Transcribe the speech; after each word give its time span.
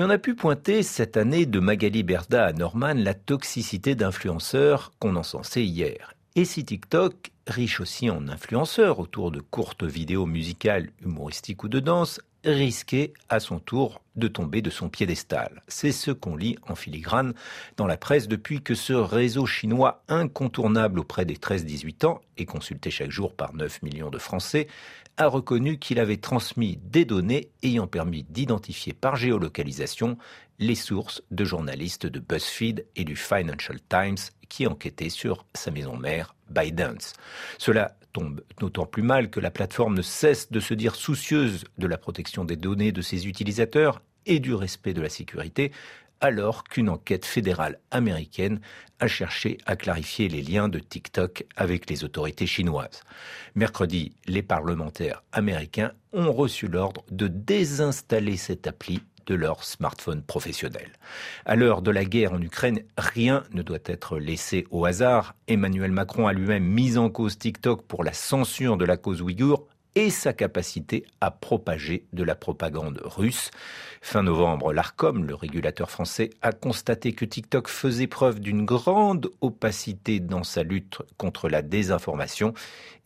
on 0.00 0.10
a 0.10 0.18
pu 0.18 0.34
pointer 0.34 0.82
cette 0.82 1.16
année 1.16 1.44
de 1.44 1.60
Magali 1.60 2.02
Berda 2.02 2.46
à 2.46 2.52
Norman 2.52 2.94
la 2.96 3.14
toxicité 3.14 3.94
d'influenceurs 3.94 4.92
qu'on 4.98 5.16
encensait 5.16 5.64
hier. 5.64 6.14
Et 6.34 6.46
si 6.46 6.64
TikTok, 6.64 7.30
riche 7.46 7.80
aussi 7.80 8.08
en 8.08 8.28
influenceurs 8.28 9.00
autour 9.00 9.30
de 9.30 9.40
courtes 9.40 9.84
vidéos 9.84 10.24
musicales, 10.24 10.88
humoristiques 11.04 11.62
ou 11.64 11.68
de 11.68 11.80
danse, 11.80 12.20
risquait 12.44 13.12
à 13.28 13.38
son 13.38 13.58
tour 13.58 14.01
de 14.16 14.28
tomber 14.28 14.62
de 14.62 14.70
son 14.70 14.88
piédestal. 14.88 15.62
C'est 15.68 15.92
ce 15.92 16.10
qu'on 16.10 16.36
lit 16.36 16.56
en 16.68 16.74
filigrane 16.74 17.34
dans 17.76 17.86
la 17.86 17.96
presse 17.96 18.28
depuis 18.28 18.62
que 18.62 18.74
ce 18.74 18.92
réseau 18.92 19.46
chinois 19.46 20.02
incontournable 20.08 20.98
auprès 20.98 21.24
des 21.24 21.36
13-18 21.36 22.06
ans 22.06 22.20
et 22.36 22.44
consulté 22.44 22.90
chaque 22.90 23.10
jour 23.10 23.34
par 23.34 23.54
9 23.54 23.82
millions 23.82 24.10
de 24.10 24.18
Français 24.18 24.68
a 25.16 25.26
reconnu 25.26 25.78
qu'il 25.78 25.98
avait 25.98 26.16
transmis 26.16 26.78
des 26.82 27.04
données 27.04 27.50
ayant 27.62 27.86
permis 27.86 28.24
d'identifier 28.24 28.92
par 28.92 29.16
géolocalisation 29.16 30.16
les 30.58 30.74
sources 30.74 31.22
de 31.30 31.44
journalistes 31.44 32.06
de 32.06 32.20
BuzzFeed 32.20 32.86
et 32.96 33.04
du 33.04 33.16
Financial 33.16 33.78
Times 33.88 34.16
qui 34.48 34.66
enquêtaient 34.66 35.08
sur 35.08 35.44
sa 35.54 35.70
maison 35.70 35.96
mère, 35.96 36.34
ByteDance. 36.50 37.14
Cela 37.58 37.96
tombe 38.12 38.42
d'autant 38.58 38.86
plus 38.86 39.02
mal 39.02 39.30
que 39.30 39.40
la 39.40 39.50
plateforme 39.50 39.94
ne 39.94 40.02
cesse 40.02 40.52
de 40.52 40.60
se 40.60 40.74
dire 40.74 40.94
soucieuse 40.94 41.64
de 41.78 41.86
la 41.86 41.98
protection 41.98 42.44
des 42.44 42.56
données 42.56 42.92
de 42.92 43.02
ses 43.02 43.26
utilisateurs 43.26 44.01
et 44.26 44.38
du 44.38 44.54
respect 44.54 44.94
de 44.94 45.02
la 45.02 45.08
sécurité, 45.08 45.72
alors 46.22 46.62
qu'une 46.64 46.88
enquête 46.88 47.26
fédérale 47.26 47.78
américaine 47.90 48.60
a 49.00 49.08
cherché 49.08 49.58
à 49.66 49.74
clarifier 49.74 50.28
les 50.28 50.40
liens 50.40 50.68
de 50.68 50.78
TikTok 50.78 51.44
avec 51.56 51.90
les 51.90 52.04
autorités 52.04 52.46
chinoises. 52.46 53.02
Mercredi, 53.56 54.12
les 54.26 54.42
parlementaires 54.42 55.24
américains 55.32 55.92
ont 56.12 56.32
reçu 56.32 56.68
l'ordre 56.68 57.04
de 57.10 57.26
désinstaller 57.26 58.36
cette 58.36 58.68
appli 58.68 59.02
de 59.26 59.34
leur 59.34 59.64
smartphone 59.64 60.22
professionnel. 60.22 60.92
À 61.44 61.56
l'heure 61.56 61.82
de 61.82 61.90
la 61.90 62.04
guerre 62.04 62.32
en 62.32 62.42
Ukraine, 62.42 62.82
rien 62.96 63.42
ne 63.52 63.62
doit 63.62 63.78
être 63.84 64.18
laissé 64.18 64.66
au 64.70 64.84
hasard. 64.84 65.34
Emmanuel 65.48 65.90
Macron 65.90 66.26
a 66.26 66.32
lui-même 66.32 66.64
mis 66.64 66.98
en 66.98 67.10
cause 67.10 67.38
TikTok 67.38 67.86
pour 67.86 68.04
la 68.04 68.12
censure 68.12 68.76
de 68.76 68.84
la 68.84 68.96
cause 68.96 69.22
ouïghour 69.22 69.66
et 69.94 70.10
sa 70.10 70.32
capacité 70.32 71.04
à 71.20 71.30
propager 71.30 72.06
de 72.12 72.22
la 72.24 72.34
propagande 72.34 73.00
russe. 73.04 73.50
Fin 74.00 74.22
novembre, 74.22 74.72
l'ARCOM, 74.72 75.24
le 75.24 75.34
régulateur 75.34 75.90
français, 75.90 76.30
a 76.42 76.52
constaté 76.52 77.12
que 77.12 77.24
TikTok 77.24 77.68
faisait 77.68 78.06
preuve 78.06 78.40
d'une 78.40 78.64
grande 78.64 79.30
opacité 79.40 80.20
dans 80.20 80.44
sa 80.44 80.62
lutte 80.62 80.98
contre 81.18 81.48
la 81.48 81.62
désinformation 81.62 82.54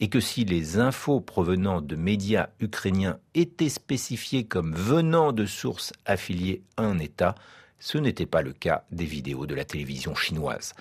et 0.00 0.08
que 0.08 0.20
si 0.20 0.44
les 0.44 0.78
infos 0.78 1.20
provenant 1.20 1.80
de 1.80 1.96
médias 1.96 2.48
ukrainiens 2.60 3.18
étaient 3.34 3.68
spécifiées 3.68 4.44
comme 4.44 4.74
venant 4.74 5.32
de 5.32 5.46
sources 5.46 5.92
affiliées 6.04 6.62
à 6.76 6.84
un 6.84 6.98
État, 6.98 7.34
ce 7.78 7.98
n'était 7.98 8.26
pas 8.26 8.42
le 8.42 8.52
cas 8.52 8.84
des 8.90 9.04
vidéos 9.04 9.46
de 9.46 9.54
la 9.54 9.64
télévision 9.64 10.14
chinoise. 10.14 10.74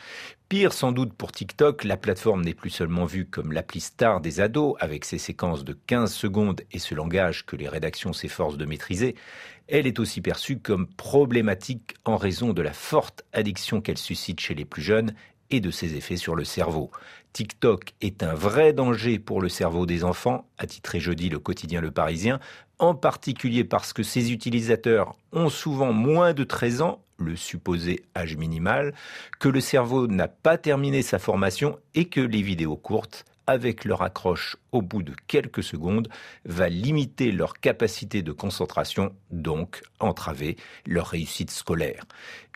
Pire 0.47 0.73
sans 0.73 0.91
doute 0.91 1.13
pour 1.13 1.31
TikTok, 1.31 1.83
la 1.83 1.97
plateforme 1.97 2.43
n'est 2.43 2.53
plus 2.53 2.69
seulement 2.69 3.05
vue 3.05 3.25
comme 3.25 3.51
l'appli 3.51 3.79
star 3.79 4.21
des 4.21 4.39
ados 4.39 4.75
avec 4.79 5.05
ses 5.05 5.17
séquences 5.17 5.63
de 5.63 5.73
15 5.73 6.13
secondes 6.13 6.61
et 6.71 6.79
ce 6.79 6.95
langage 6.95 7.45
que 7.45 7.55
les 7.55 7.67
rédactions 7.67 8.13
s'efforcent 8.13 8.57
de 8.57 8.65
maîtriser, 8.65 9.15
elle 9.67 9.87
est 9.87 9.99
aussi 9.99 10.21
perçue 10.21 10.59
comme 10.59 10.87
problématique 10.87 11.95
en 12.05 12.17
raison 12.17 12.53
de 12.53 12.61
la 12.61 12.73
forte 12.73 13.23
addiction 13.33 13.81
qu'elle 13.81 13.97
suscite 13.97 14.39
chez 14.39 14.53
les 14.53 14.65
plus 14.65 14.83
jeunes 14.83 15.15
et 15.51 15.59
de 15.59 15.71
ses 15.71 15.95
effets 15.95 16.17
sur 16.17 16.35
le 16.35 16.43
cerveau. 16.43 16.91
TikTok 17.33 17.93
est 18.01 18.23
un 18.23 18.33
vrai 18.33 18.71
danger 18.71 19.19
pour 19.19 19.41
le 19.41 19.49
cerveau 19.49 19.85
des 19.85 20.03
enfants, 20.03 20.47
a 20.57 20.67
titré 20.67 20.99
jeudi 20.99 21.29
le 21.29 21.39
quotidien 21.39 21.81
Le 21.81 21.91
Parisien, 21.91 22.39
en 22.79 22.95
particulier 22.95 23.63
parce 23.63 23.93
que 23.93 24.03
ses 24.03 24.31
utilisateurs 24.31 25.15
ont 25.33 25.49
souvent 25.49 25.91
moins 25.91 26.33
de 26.33 26.43
13 26.43 26.81
ans, 26.81 27.01
le 27.17 27.35
supposé 27.35 28.03
âge 28.15 28.37
minimal, 28.37 28.93
que 29.39 29.49
le 29.49 29.59
cerveau 29.59 30.07
n'a 30.07 30.27
pas 30.27 30.57
terminé 30.57 31.01
sa 31.01 31.19
formation 31.19 31.77
et 31.93 32.05
que 32.05 32.21
les 32.21 32.41
vidéos 32.41 32.77
courtes 32.77 33.25
avec 33.47 33.85
leur 33.85 34.01
accroche 34.01 34.57
au 34.71 34.81
bout 34.81 35.03
de 35.03 35.13
quelques 35.27 35.63
secondes, 35.63 36.09
va 36.45 36.69
limiter 36.69 37.31
leur 37.31 37.53
capacité 37.59 38.21
de 38.21 38.31
concentration, 38.31 39.15
donc 39.31 39.83
entraver 39.99 40.57
leur 40.85 41.07
réussite 41.07 41.51
scolaire. 41.51 42.05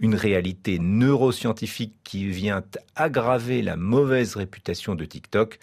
Une 0.01 0.15
réalité 0.15 0.79
neuroscientifique 0.79 1.95
qui 2.03 2.27
vient 2.27 2.63
aggraver 2.95 3.61
la 3.61 3.75
mauvaise 3.75 4.35
réputation 4.35 4.95
de 4.95 5.05
TikTok. 5.05 5.59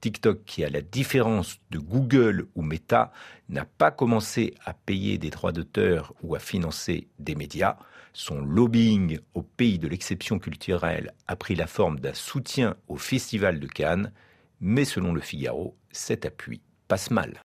TikTok, 0.00 0.44
qui 0.46 0.64
à 0.64 0.70
la 0.70 0.80
différence 0.80 1.58
de 1.70 1.78
Google 1.78 2.46
ou 2.54 2.62
Meta, 2.62 3.12
n'a 3.50 3.66
pas 3.66 3.90
commencé 3.90 4.54
à 4.64 4.72
payer 4.72 5.18
des 5.18 5.30
droits 5.30 5.52
d'auteur 5.52 6.14
ou 6.22 6.34
à 6.34 6.38
financer 6.38 7.08
des 7.18 7.34
médias. 7.34 7.76
Son 8.12 8.40
lobbying 8.40 9.18
au 9.34 9.42
pays 9.42 9.78
de 9.78 9.88
l'exception 9.88 10.38
culturelle 10.38 11.12
a 11.28 11.36
pris 11.36 11.54
la 11.54 11.66
forme 11.66 12.00
d'un 12.00 12.14
soutien 12.14 12.76
au 12.88 12.96
Festival 12.96 13.60
de 13.60 13.66
Cannes 13.66 14.10
mais 14.60 14.84
selon 14.84 15.12
le 15.12 15.20
Figaro, 15.20 15.76
cet 15.90 16.24
appui 16.26 16.62
passe 16.88 17.10
mal. 17.10 17.38